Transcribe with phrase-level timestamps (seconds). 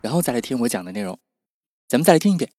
[0.00, 1.18] 然后再来听我讲的内容，
[1.88, 2.50] 咱们再来听一遍。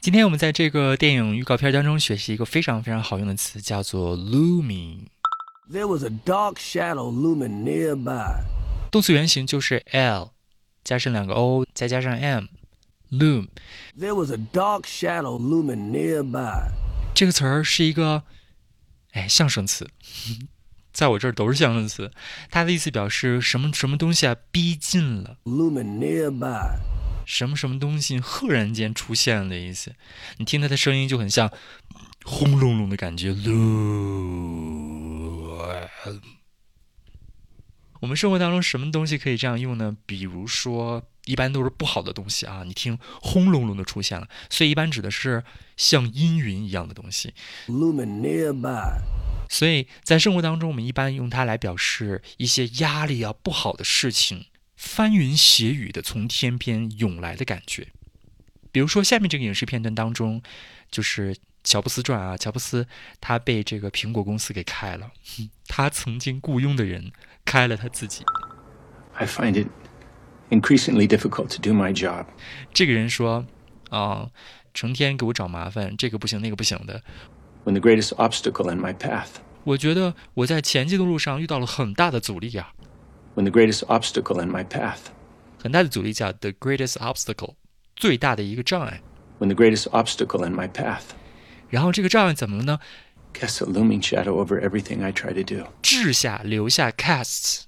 [0.00, 5.06] 今天我们在这个电影预告片当中学习一个非常非常好用的词，叫做 looming。
[5.70, 8.44] There was a dark shadow looming nearby。
[8.90, 10.30] 动词原形就是 l，
[10.84, 13.48] 加上两个 o，再加上 m，loom。
[13.98, 16.70] There was a dark shadow looming nearby。
[17.14, 18.22] 这个词儿是一个，
[19.10, 19.90] 哎，象声词。
[20.98, 22.10] 在我这儿都是象声词，
[22.50, 25.36] 它的意思表示什么什么东西啊逼近了，
[27.24, 29.94] 什么什么东西赫然间出现的意思。
[30.38, 31.52] 你听它的声音就很像
[32.24, 33.30] 轰隆隆的感觉。
[38.00, 39.96] 我们生活当中什么东西可以这样用呢？
[40.04, 42.64] 比如说，一般都是不好的东西啊。
[42.66, 45.44] 你听轰隆隆的出现了，所以一般指的是
[45.76, 47.32] 像阴云一样的东西。
[49.48, 54.46] 所以在生活当中，我们一般用它来表示一些压力啊、不好的事情，
[54.76, 57.88] 翻云斜雨的从天边涌来的感觉。
[58.70, 60.42] 比如说，下面这个影视片段当中，
[60.90, 62.86] 就是乔布斯传啊，乔布斯
[63.20, 65.10] 他被这个苹果公司给开了，
[65.66, 67.10] 他曾经雇佣的人
[67.44, 68.24] 开了他自己。
[69.14, 69.68] I find it
[70.50, 72.26] increasingly difficult to do my job。
[72.72, 73.46] 这个人说
[73.90, 74.30] 啊，
[74.74, 77.02] 成天给我找麻烦，这个不行，那个不行的。
[77.67, 79.27] when the greatest obstacle in my path.
[79.63, 82.73] 我觉得我在前进的路上遇到了很大的阻力呀。
[83.35, 84.99] When the greatest obstacle in my path.
[85.61, 87.55] 很大的阻力叫 the greatest obstacle，
[87.95, 89.01] 最大的一个障碍。
[89.39, 91.03] When the greatest obstacle in my path.
[91.69, 92.79] 然后这个障碍怎么了呢？
[93.33, 95.67] Casts a looming shadow over everything I try to do.
[95.81, 97.61] 掷下留下 casts，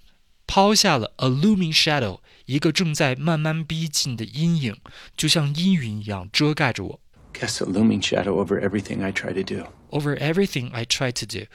[0.45, 4.77] 抛下了 a looming shadow，一个正在慢慢逼近的阴影，
[5.17, 6.99] 就像阴云一样遮盖着我。
[7.33, 11.45] Casts a looming shadow over everything I try to do over everything I try to do，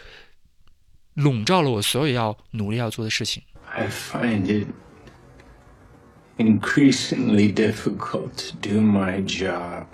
[1.15, 3.43] 笼罩了我所有要努力要做的事情。
[3.67, 4.69] I find it
[6.37, 9.87] increasingly difficult to do my job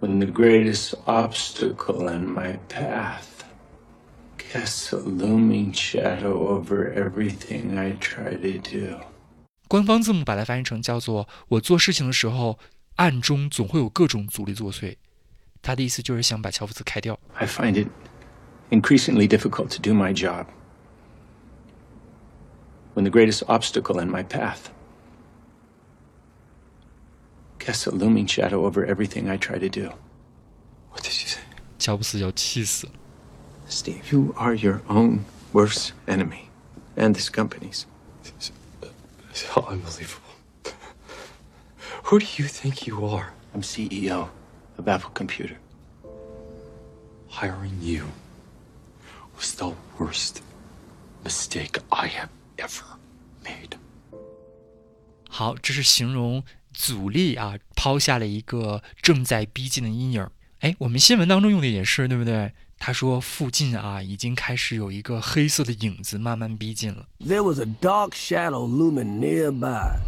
[0.00, 3.24] when the greatest obstacle in my path
[4.36, 9.00] casts a looming shadow over everything I try to do。
[9.68, 12.58] 官方字幕把它翻译成叫做“我做事情的时候，
[12.96, 14.96] 暗中总会有各种阻力作祟”。
[15.62, 17.18] 他的意思就是想把乔布斯开掉。
[17.34, 17.88] I find it
[18.70, 20.46] increasingly difficult to do my job
[22.94, 24.70] when the greatest obstacle in my path
[27.58, 29.92] casts a looming shadow over everything I try to do.
[30.90, 31.40] What did you say?
[31.78, 32.92] 乔布斯要气死了。
[33.68, 36.50] Steve, you are your own worst enemy,
[36.96, 37.86] and this company's.
[38.22, 38.50] It's,
[39.32, 40.20] it's unbelievable.
[42.04, 43.32] Who do you think you are?
[43.54, 44.28] I'm CEO
[44.79, 45.57] Of Apple Computer.
[47.29, 48.05] Hiring you
[49.37, 50.41] was the worst
[51.23, 52.85] mistake I have ever
[53.43, 53.77] made.
[55.29, 60.27] 好，这是形容阻力啊，抛下了一个正在逼近的阴影。
[60.61, 62.53] 哎，我们新闻当中用的也是，对不对？
[62.79, 67.07] 他说附近啊，已经开始有一个黑色的影子慢慢逼近了。
[67.19, 69.99] There was a dark shadow looming nearby.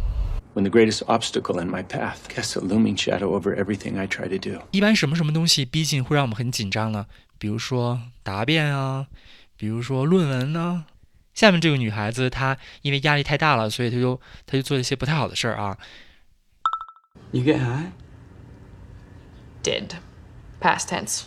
[0.53, 4.27] when the greatest obstacle in my path casts a looming shadow over everything I try
[4.27, 4.61] to do.
[4.71, 7.05] 一般什么什么东西逼近会让我们很紧张呢？
[7.37, 9.07] 比如说答辩啊，
[9.55, 10.85] 比如说论文呢。
[11.33, 15.77] 下面这个女孩子她因为压力太大了，所以她就她就做一些不太好的事儿啊。
[17.29, 17.91] You get high?
[19.61, 19.97] Did.
[20.59, 21.25] Past tense.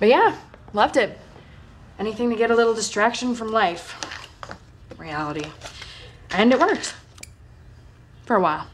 [0.00, 0.34] But yeah,
[0.72, 1.18] loved it.
[2.00, 3.94] Anything to get a little distraction from life.
[4.98, 5.46] Reality.
[6.30, 6.92] And it works
[8.26, 8.66] for a while.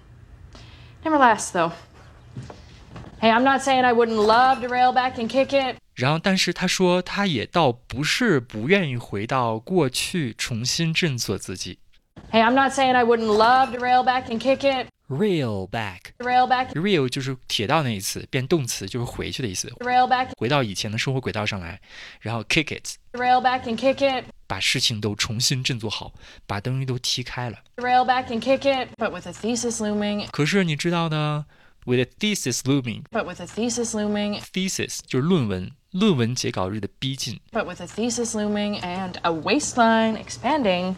[1.05, 1.73] Never lasts, though.
[3.21, 5.77] Hey, I'm not saying I wouldn't love to rail back and kick it.
[5.95, 11.79] 然后，但是他说，他也倒不是不愿意回到过去，重新振作自己。
[12.31, 14.89] Hey, I'm not saying I wouldn't love to rail back and kick it.
[15.09, 19.69] Rail back, rail back, rail 就是铁道那一次，变动词就是回去的意思。
[19.79, 21.81] Rail back，回到以前的生活轨道上来，
[22.21, 26.12] 然后 kick it, rail back and kick it， 把事情都重新振作好，
[26.46, 27.58] 把东西都踢开了。
[27.78, 30.28] Rail back and kick it, but with a thesis looming。
[30.30, 31.46] 可是你知道呢
[31.86, 37.40] ？With a thesis looming, but with a thesis looming, thesis 就是论文，论文截稿日的逼近。
[37.54, 40.96] But with a thesis looming and a waistline expanding，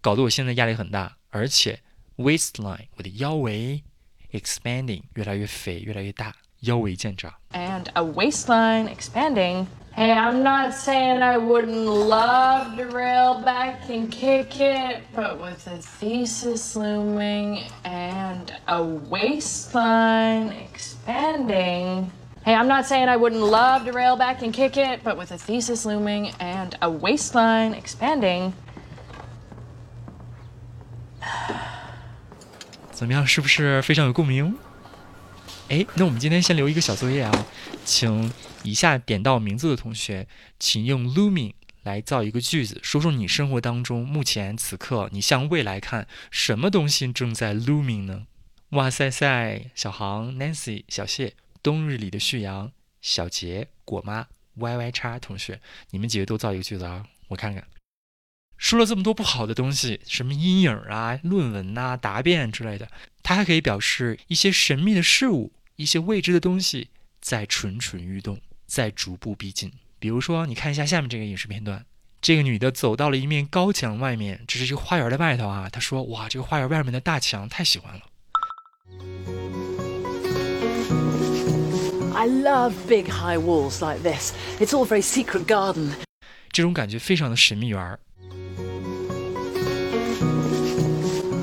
[0.00, 1.80] 搞得我现在压力很大，而且
[2.16, 3.82] waistline 我的腰围
[4.30, 7.31] expanding 越来越肥，越来越大，腰围见长。
[7.53, 9.67] and a waistline expanding.
[9.95, 15.67] Hey, I'm not saying I wouldn't love to rail back and kick it, but with
[15.67, 22.09] a thesis looming and a waistline expanding.
[22.43, 25.31] Hey, I'm not saying I wouldn't love to rail back and kick it, but with
[25.31, 28.53] a thesis looming and a waistline expanding.
[32.91, 33.25] 怎么样？
[33.27, 34.57] 是不是非常有共鸣？
[35.68, 37.46] 哎，那我们今天先留一个小作业啊，
[37.84, 38.32] 请
[38.62, 40.26] 以下点到名字的同学，
[40.58, 48.26] 请用 looming 来造一个句子，说说你生活当中目前此刻你向未来看，什么东西正在 looming 呢？
[48.70, 52.72] 哇塞塞，小航、Nancy、小谢、冬日里的旭阳、
[53.02, 55.60] 小杰、果妈、Y Y 叉同学，
[55.90, 57.62] 你们几个都造一个句子啊，我看看。
[58.56, 62.90] 说了这么多不好的东西，什么阴影啊、论文呐、答辩之类的，
[63.22, 66.88] 它还可以表示一些神秘的事物、一些未知的东西
[67.20, 69.70] 在蠢蠢欲动，在逐步逼近。
[70.00, 71.86] 比如说，你看一下下面这个影视片段，
[72.20, 75.68] 这个女的走到了一面高墙外面，这是一个花园的外头啊。
[75.70, 78.00] 她说：“哇，这个花园外面的大墙太喜欢了。
[82.12, 84.32] I love big high walls like this.
[84.58, 85.92] It's all very secret garden.
[86.50, 88.00] ”这种感觉非常的神秘园儿。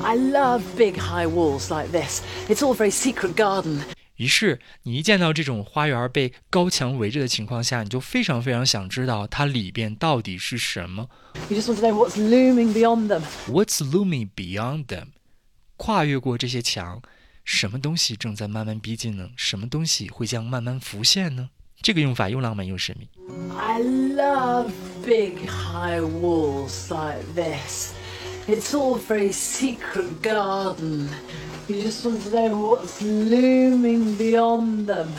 [0.02, 2.20] I love big high walls like this.
[2.50, 3.80] It's all very secret garden.
[4.16, 11.08] 于是，你一见到这种花园被高墙围着的情况下，你就非常非常想知道它里边到底是什么。
[11.48, 13.22] You just want to know what's looming beyond them.
[13.46, 15.08] What's looming beyond them？
[15.76, 17.02] 跨越过这些墙，
[17.44, 19.28] 什么东西正在慢慢逼近呢？
[19.36, 21.50] 什么东西会将慢慢浮现呢？
[21.82, 23.10] 这个用法又浪漫又神秘。
[23.54, 24.70] I love
[25.04, 27.92] big high walls like this.
[28.48, 31.08] It's all very secret garden.
[31.67, 35.09] You just want to know what's looming beyond them.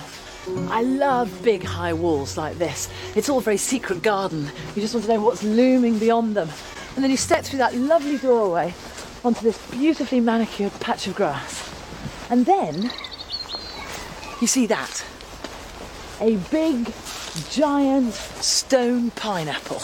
[0.71, 2.89] I love big high walls like this.
[3.15, 4.51] It's all very secret garden.
[4.75, 6.49] You just want to know what's looming beyond them.
[6.95, 8.75] And then you step through that lovely doorway
[9.25, 11.63] onto this beautifully manicured patch of grass.
[12.29, 12.91] And then
[14.41, 15.05] you see that.
[16.21, 16.93] A big,
[17.51, 19.81] giant stone pineapple.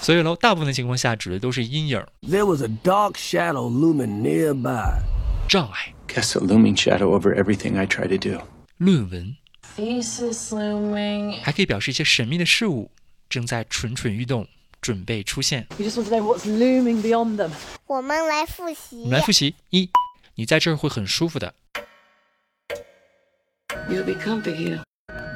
[0.00, 5.00] 所以喽，大部分的情况下指的都是阴影、 There was a dark shadow looming nearby.
[5.48, 8.41] 障碍、 Cast a looming shadow over everything I try to do.
[8.77, 9.37] 论文
[9.77, 12.89] ，Thesis looming 还可以表示一些神秘的事物
[13.29, 14.47] 正在蠢蠢欲动，
[14.81, 15.67] 准备出现。
[15.77, 17.51] You just want to know what's looming beyond them.
[17.85, 19.11] 我们来复习我们。
[19.11, 19.91] 来复习：一，
[20.33, 21.53] 你在这儿会很舒服的
[23.87, 24.81] ；You'll be comfy here.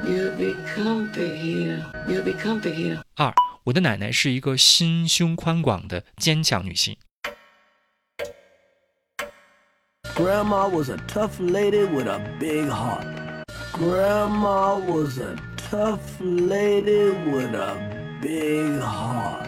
[0.02, 1.84] You'll be comfy here.
[2.08, 3.00] You'll be comfy here.
[3.14, 3.32] 二，
[3.62, 6.96] 我的奶奶是一个心胸宽广的坚强女性；
[10.23, 13.05] Grandma was a tough lady with a big heart.
[13.71, 19.47] Grandma was a tough lady with a big heart.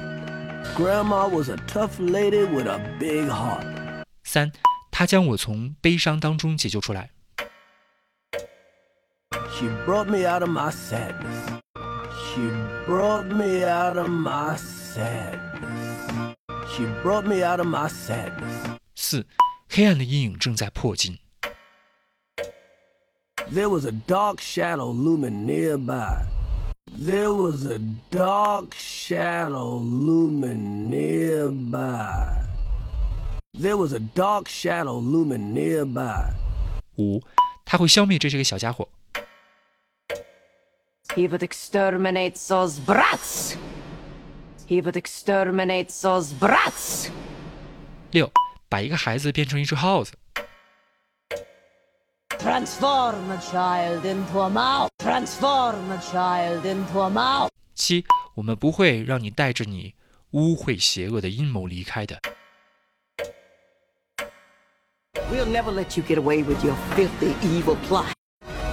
[0.75, 3.66] Grandma was a tough lady with a big heart.
[4.24, 4.50] 三，
[4.92, 7.10] 她将我从悲伤当中解救出来；
[9.54, 11.60] She brought me out of my sadness.
[12.33, 12.42] She
[12.86, 16.36] brought me out of my sadness.
[16.69, 18.80] She brought me out of my sadness.
[18.95, 19.25] 四，
[19.69, 21.18] 黑暗的阴影正在迫近；
[23.54, 26.26] There was a dark shadow looming nearby.
[26.94, 32.45] There was a dark shadow looming nearby.
[33.54, 36.33] There was a dark shadow looming nearby.
[36.97, 37.21] 五，
[37.66, 38.88] 她会消灭这些个小家伙；
[41.16, 43.56] He would exterminate those brats.
[44.68, 47.09] He would exterminate those brats.
[48.11, 48.31] 六，
[48.69, 50.13] 把一个孩子变成一只耗子
[52.39, 54.89] ；Transform a child into a mouse.
[54.99, 57.49] Transform a child into a mouse.
[57.75, 58.05] 七，
[58.35, 59.94] 我们不会让你带着你
[60.31, 62.20] 污秽邪恶的阴谋离开的
[65.31, 68.13] ；We'll never let you get away with your filthy, evil plot.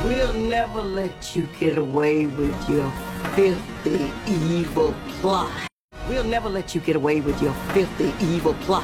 [0.03, 2.91] We'll never let you get away with your
[3.35, 5.49] filthy, evil plot.
[6.09, 8.83] We'll never let you get away with your filthy, evil plot.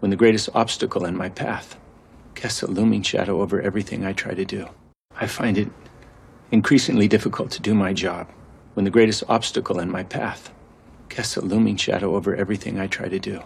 [0.00, 1.76] when the greatest obstacle in my path
[2.34, 4.68] casts a looming shadow over everything I try to do.
[5.16, 5.68] I find it
[6.52, 8.28] increasingly difficult to do my job
[8.74, 10.52] when the greatest obstacle in my path
[11.08, 13.42] casts a looming shadow over everything I try to do.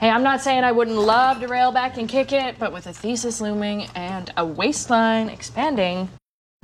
[0.00, 2.86] Hey, I'm not saying I wouldn't love to rail back and kick it, but with
[2.86, 6.08] a thesis looming and a waistline expanding.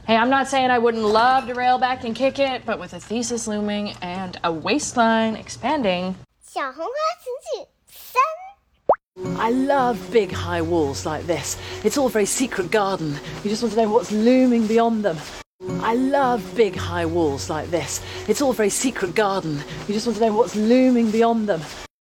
[0.07, 2.93] Hey, I'm not saying I wouldn't love to rail back and kick it, but with
[2.93, 6.15] a thesis looming and a waistline expanding,
[6.54, 8.22] 小红花词句三，
[9.38, 11.58] I love big high walls like this.
[11.84, 13.14] It's all very secret garden.
[13.44, 15.18] You just want to know what's looming beyond them.
[15.82, 18.02] I love big high walls like this.
[18.28, 19.62] It's all very secret garden.
[19.88, 21.62] You just want to know what's looming beyond them.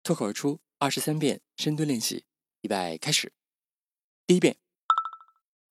[0.04, 2.26] 脱口而出二十三遍深蹲练习，
[2.62, 3.32] 预备开始。
[4.26, 4.56] 第一遍，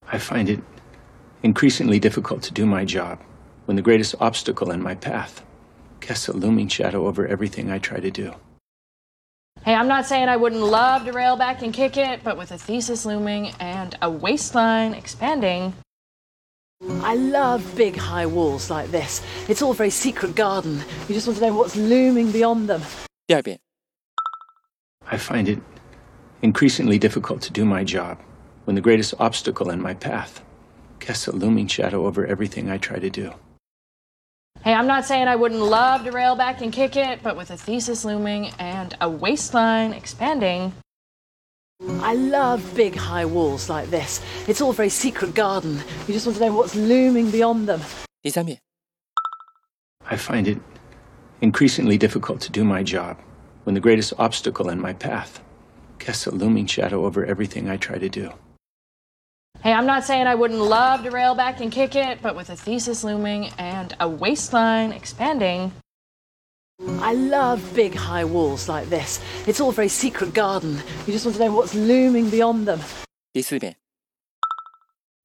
[0.07, 0.61] I find it
[1.43, 3.19] increasingly difficult to do my job
[3.67, 5.43] when the greatest obstacle in my path
[6.01, 8.35] casts a looming shadow over everything I try to do.
[9.66, 12.52] Hey, I'm not saying I wouldn't love to rail back and kick it, but with
[12.52, 15.74] a thesis looming and a waistline expanding.
[17.02, 19.24] I love big high walls like this.
[19.50, 20.84] It's all very secret garden.
[21.08, 22.84] You just want to know what's looming beyond them.
[23.28, 23.60] Yeah, I.
[25.08, 25.58] I find it
[26.44, 28.20] increasingly difficult to do my job
[28.66, 30.44] when the greatest obstacle in my path
[31.00, 33.34] casts a looming shadow over everything I try to do.
[34.65, 37.51] Hey, I'm not saying I wouldn't love to rail back and kick it, but with
[37.51, 40.75] a thesis looming and a waistline expanding.
[42.03, 44.21] I love big high walls like this.
[44.47, 45.81] It's all very secret garden.
[46.07, 47.81] You just want to know what's looming beyond them.
[48.23, 48.59] 第三遍，
[50.05, 50.59] I find it
[51.41, 53.17] increasingly difficult to do my job
[53.65, 55.41] when the greatest obstacle in my path
[55.99, 58.31] casts a looming shadow over everything I try to do.
[59.66, 62.52] Hey, I'm not saying I wouldn't love to rail back and kick it, but with
[62.52, 65.72] a thesis looming and a waistline expanding.
[67.00, 69.20] I love big high walls like this.
[69.48, 70.78] It's all very secret garden.
[71.08, 72.80] You just want to know what's looming beyond them.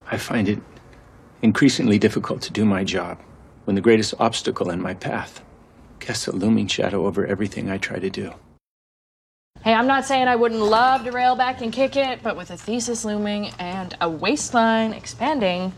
[0.06, 0.60] I find it
[1.42, 3.18] increasingly difficult to do my job
[3.66, 5.44] when the greatest obstacle in my path
[5.98, 8.32] casts a looming shadow over everything I try to do.
[9.62, 12.50] Hey, I'm not saying I wouldn't love to rail back and kick it, but with
[12.50, 15.74] a thesis looming and a waistline expanding.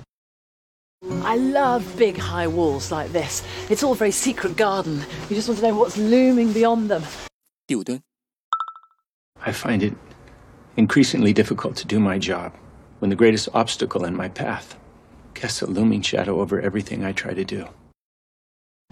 [1.25, 3.43] I love big high walls like this.
[3.69, 5.03] It's all very secret garden.
[5.29, 7.03] You just want to know what's looming beyond them.
[9.41, 9.95] I find it
[10.77, 12.55] increasingly difficult to do my job
[13.01, 14.79] when the greatest obstacle in my path
[15.35, 17.67] casts a looming shadow over everything I try to do.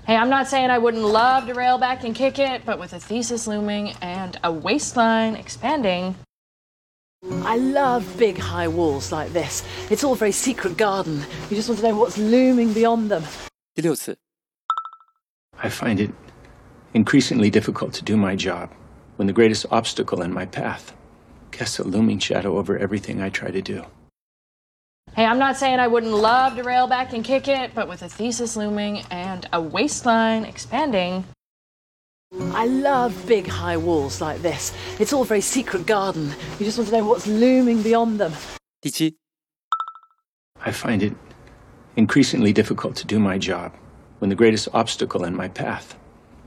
[0.07, 2.93] Hey, I'm not saying I wouldn't love to rail back and kick it, but with
[2.93, 6.17] a thesis looming and a waistline expanding.
[7.23, 9.63] I love big high walls like this.
[9.91, 11.23] It's all very secret garden.
[11.51, 13.25] You just want to know what's looming beyond them.
[15.59, 16.11] I find it
[16.95, 18.73] increasingly difficult to do my job
[19.17, 20.95] when the greatest obstacle in my path
[21.51, 23.85] casts a looming shadow over everything I try to do.
[25.21, 28.01] Hey, I'm not saying I wouldn't love to rail back and kick it, but with
[28.01, 31.27] a thesis looming and a waistline expanding.
[32.55, 34.73] I love big high walls like this.
[34.99, 36.33] It's all very secret garden.
[36.59, 38.33] You just want to know what's looming beyond them.
[38.81, 39.19] 第七
[40.65, 41.13] ，I find it
[41.97, 43.73] increasingly difficult to do my job
[44.21, 45.99] when the greatest obstacle in my path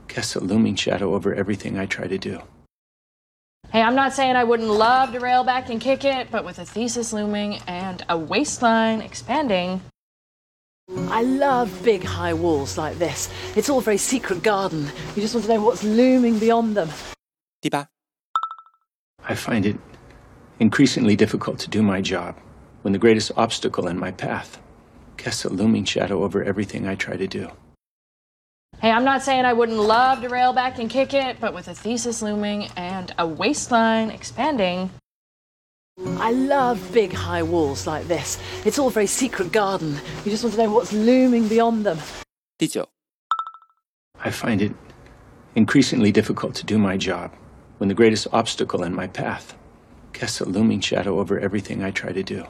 [0.08, 2.40] casts a looming shadow over everything I try to do.
[3.74, 6.60] Hey, I'm not saying I wouldn't love to rail back and kick it, but with
[6.60, 9.80] a thesis looming and a waistline expanding.
[11.08, 13.28] I love big high walls like this.
[13.56, 14.86] It's all very secret garden.
[15.16, 16.88] You just want to know what's looming beyond them.
[17.60, 17.88] 第八
[19.26, 19.76] ，I find it
[20.60, 22.36] increasingly difficult to do my job
[22.82, 24.60] when the greatest obstacle in my path
[25.16, 27.50] casts a looming shadow over everything I try to do.
[28.84, 31.68] Hey, I'm not saying I wouldn't love to rail back and kick it, but with
[31.68, 34.90] a thesis looming and a waistline expanding.
[36.18, 38.38] I love big high walls like this.
[38.66, 39.96] It's all very secret garden.
[40.26, 41.96] You just want to know what's looming beyond them.
[42.58, 42.86] 第九
[44.22, 44.74] ，I find it
[45.54, 47.30] increasingly difficult to do my job
[47.78, 49.54] when the greatest obstacle in my path
[50.12, 52.44] casts a looming shadow over everything I try to do.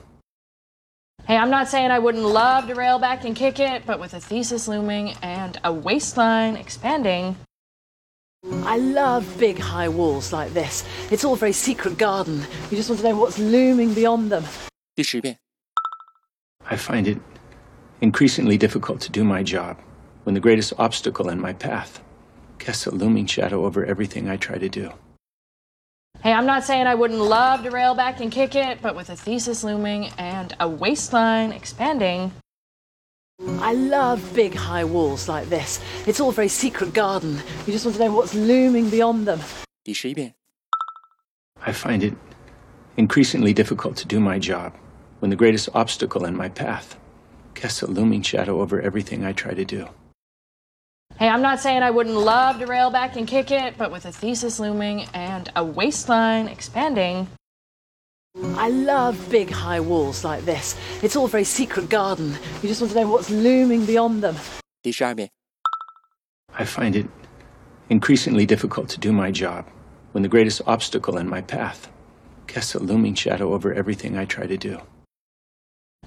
[1.26, 4.12] Hey, I'm not saying I wouldn't love to rail back and kick it, but with
[4.12, 7.34] a thesis looming and a waistline expanding.
[8.64, 10.84] I love big high walls like this.
[11.10, 12.42] It's all very secret garden.
[12.70, 14.44] You just want to know what's looming beyond them.
[16.66, 17.18] I find it
[18.02, 19.78] increasingly difficult to do my job
[20.24, 22.02] when the greatest obstacle in my path
[22.58, 24.92] casts a looming shadow over everything I try to do.
[26.24, 29.10] Hey, I'm not saying I wouldn't love to rail back and kick it, but with
[29.10, 32.32] a thesis looming and a waistline expanding.
[33.58, 35.80] I love big high walls like this.
[36.06, 37.42] It's all very secret garden.
[37.66, 39.38] You just want to know what's looming beyond them.
[41.60, 42.14] I find it
[42.96, 44.72] increasingly difficult to do my job
[45.18, 46.98] when the greatest obstacle in my path
[47.52, 49.90] casts a looming shadow over everything I try to do.
[51.19, 54.05] Hey, I'm not saying I wouldn't love to rail back and kick it, but with
[54.05, 57.27] a thesis looming and a waistline expanding.
[58.55, 60.77] I love big high walls like this.
[61.03, 62.37] It's all very secret garden.
[62.61, 64.37] You just want to know what's looming beyond them.
[64.81, 65.29] 第十二遍，
[66.53, 67.07] I find it
[67.89, 69.65] increasingly difficult to do my job
[70.13, 71.89] when the greatest obstacle in my path
[72.47, 74.79] casts a looming shadow over everything I try to do.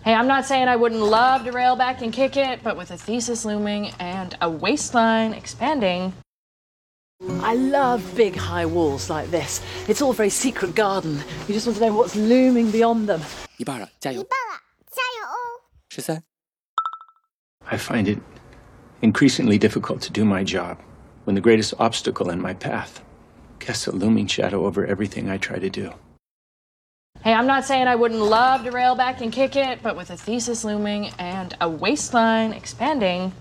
[0.04, 2.90] Hey, I'm not saying I wouldn't love to rail back and kick it, but with
[2.90, 6.12] a thesis looming and a waistline expanding.
[7.40, 9.62] I love big high walls like this.
[9.86, 11.22] It's all very secret garden.
[11.46, 13.20] You just want to know what's looming beyond them.
[13.58, 14.22] 一半了，加油！
[14.22, 14.60] 一半了，
[14.90, 15.62] 加油哦！
[15.88, 16.20] 十三、
[17.66, 18.18] I find it
[19.02, 20.78] increasingly difficult to do my job
[21.26, 23.02] when the greatest obstacle in my path
[23.60, 25.92] casts a looming shadow over everything I try to do.
[27.23, 30.09] Hey, I'm not saying I wouldn't love to rail back and kick it, but with
[30.11, 33.33] a thesis looming and a waistline expanding.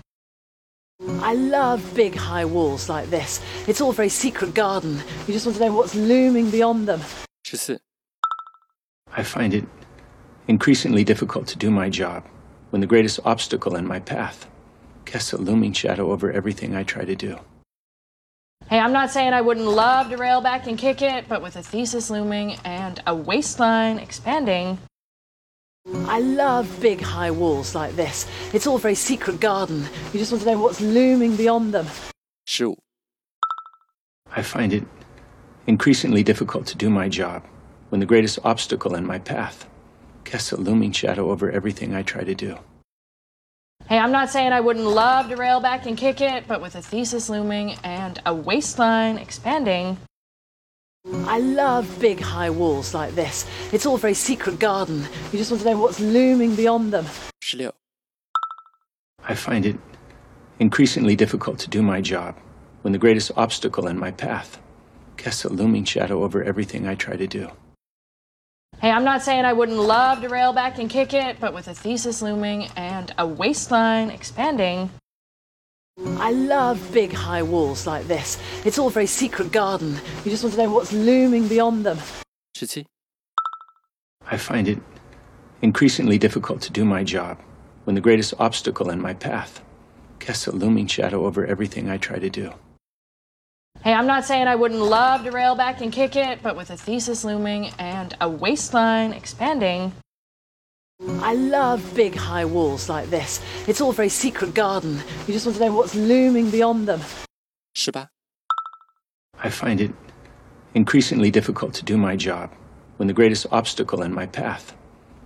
[1.21, 3.39] I love big high walls like this.
[3.67, 4.99] It's all very secret garden.
[5.27, 7.01] You just want to know what's looming beyond them.
[7.43, 7.79] 十四、
[9.11, 9.63] I find it
[10.47, 12.23] increasingly difficult to do my job
[12.71, 14.49] when the greatest obstacle in my path
[15.05, 17.39] casts a looming shadow over everything I try to do.
[18.69, 21.55] Hey, I'm not saying I wouldn't love to rail back and kick it, but with
[21.55, 24.77] a thesis looming and a waistline expanding.
[26.05, 28.27] I love big high walls like this.
[28.51, 29.85] It's all very secret garden.
[30.11, 31.85] You just want to know what's looming beyond them.
[32.45, 32.77] 十五、
[34.35, 34.83] I find it
[35.67, 37.43] increasingly difficult to do my job
[37.87, 39.65] when the greatest obstacle in my path
[40.25, 42.57] casts a looming shadow over everything I try to do.
[43.89, 46.75] Hey, I'm not saying I wouldn't love to rail back and kick it, but with
[46.75, 49.95] a thesis looming and a waistline expanding.
[51.25, 53.45] I love big high walls like this.
[53.71, 55.07] It's all very secret garden.
[55.31, 57.05] You just want to know what's looming beyond them.
[57.39, 57.73] 十六、
[59.23, 59.77] I find it
[60.59, 62.35] increasingly difficult to do my job
[62.81, 64.59] when the greatest obstacle in my path
[65.15, 67.47] casts a looming shadow over everything I try to do.
[68.79, 71.67] Hey, I'm not saying I wouldn't love to rail back and kick it, but with
[71.67, 74.91] a thesis looming and a waistline expanding.
[76.19, 78.37] I love big high walls like this.
[78.65, 79.97] It's all very secret garden.
[80.23, 81.97] You just want to know what's looming beyond them.
[82.53, 82.85] 十七、
[84.25, 84.77] I find it
[85.63, 87.39] increasingly difficult to do my job
[87.85, 89.63] when the greatest obstacle in my path
[90.19, 92.53] casts a looming shadow over everything I try to do.
[93.83, 96.71] Hey, I'm not saying I wouldn't love to rail back and kick it, but with
[96.71, 99.93] a thesis looming and a waistline expanding.
[101.21, 103.39] I love big high walls like this.
[103.67, 104.99] It's all very secret garden.
[105.27, 107.01] You just want to know what's looming beyond them.
[107.75, 108.09] 十八、
[109.39, 109.91] I find it
[110.73, 112.49] increasingly difficult to do my job
[112.97, 114.73] when the greatest obstacle in my path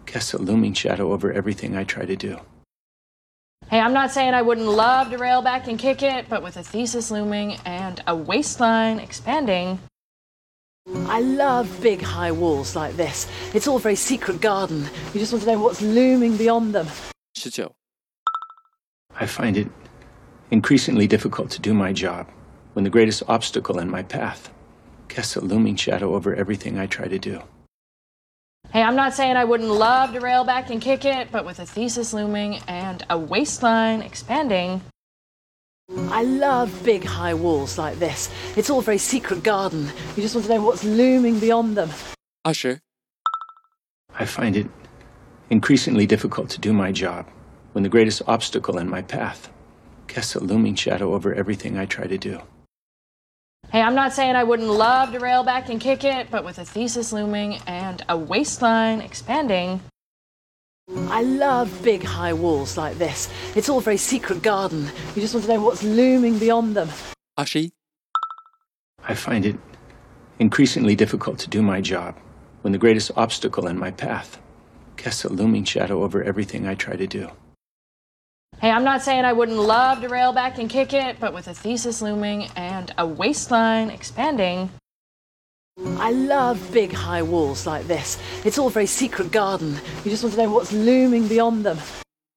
[0.06, 2.38] casts a looming shadow over everything I try to do.
[3.72, 6.58] Hey, I'm not saying I wouldn't love to rail back and kick it, but with
[6.58, 9.80] a thesis looming and a waistline expanding.
[11.08, 13.28] I love big high walls like this.
[13.54, 14.90] It's all very secret garden.
[15.14, 16.86] You just want to know what's looming beyond them.
[17.34, 17.74] 十九、
[19.18, 19.70] I find it
[20.52, 22.28] increasingly difficult to do my job
[22.74, 24.50] when the greatest obstacle in my path
[25.08, 27.42] casts a looming shadow over everything I try to do.
[28.72, 31.60] Hey, I'm not saying I wouldn't love to rail back and kick it, but with
[31.60, 34.80] a thesis looming and a waistline expanding.
[36.10, 38.30] I love big high walls like this.
[38.56, 39.90] It's all very secret garden.
[40.16, 41.90] You just want to know what's looming beyond them.
[42.46, 42.80] Usher.
[44.18, 44.68] I find it
[45.50, 47.28] increasingly difficult to do my job
[47.74, 49.52] when the greatest obstacle in my path
[50.08, 52.40] casts a looming shadow over everything I try to do.
[53.72, 56.58] Hey, I'm not saying I wouldn't love to rail back and kick it, but with
[56.60, 59.80] a thesis looming and a waistline expanding.
[61.08, 63.30] I love big high walls like this.
[63.56, 64.90] It's all very secret garden.
[65.16, 66.90] You just want to know what's looming beyond them.
[67.40, 67.72] Ashi?
[69.08, 69.56] I find it
[70.38, 72.18] increasingly difficult to do my job
[72.64, 74.38] when the greatest obstacle in my path
[74.98, 77.30] casts a looming shadow over everything I try to do.
[78.62, 81.48] Hey, I'm not saying I wouldn't love to rail back and kick it, but with
[81.48, 84.70] a thesis looming and a waistline expanding.
[85.98, 88.20] I love big high walls like this.
[88.46, 89.80] It's all very secret garden.
[90.06, 91.80] You just want to know what's looming beyond them.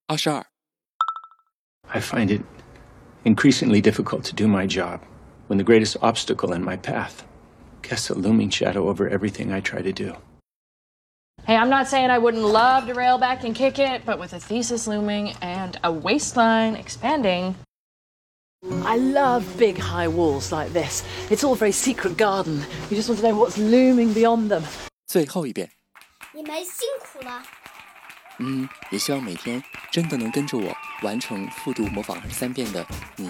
[0.09, 0.47] Ashar.
[1.93, 2.41] I find it
[3.27, 5.03] increasingly difficult to do my job
[5.49, 7.27] when the greatest obstacle in my path
[7.83, 10.17] casts a looming shadow over everything I try to do.
[11.47, 14.33] Hey, I'm not saying I wouldn't love to rail back and kick it, but with
[14.33, 17.55] a thesis looming and a waistline expanding.
[18.87, 21.05] I love big high walls like this.
[21.29, 22.63] It's all very secret garden.
[22.89, 24.63] You just want to know what's looming beyond them.
[25.07, 25.69] 最后一遍。
[26.33, 27.43] 你们辛苦了。
[28.39, 32.85] 嗯，也希望每天真的能跟着我完成复读模仿二十三遍的
[33.17, 33.29] 你，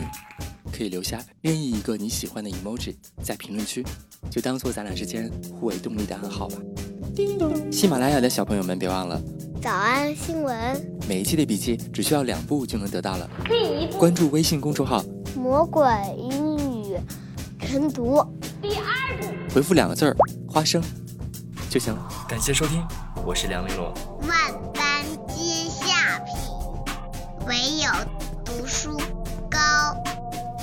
[0.72, 3.84] 可以留下任意一个你喜欢的 emoji 在评论区，
[4.30, 6.56] 就当做咱俩之间互为动力的暗号吧。
[7.70, 9.20] 喜马拉雅的小朋友们，别忘了
[9.62, 13.30] 早安新闻，每一期的笔记只需要两步就能得到了。
[13.96, 15.00] 关注微信公众号
[15.38, 15.84] 《魔鬼
[16.18, 16.98] 英语
[17.60, 18.16] 晨读》。
[18.60, 20.16] 第二步回复两个字儿
[20.50, 20.82] “花生”
[21.70, 22.08] 就行了。
[22.28, 22.84] 感谢收听，
[23.24, 23.92] 我是梁玲珑。
[24.28, 26.34] 万般皆下品，
[27.46, 27.90] 唯有
[28.44, 28.98] 读书
[29.48, 29.58] 高。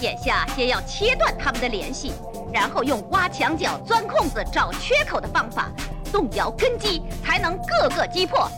[0.02, 2.12] 眼下先要切断他们的联系，
[2.52, 5.72] 然后用挖墙脚、钻空子、找缺口的方法，
[6.12, 8.50] 动摇根基，才能各个击破。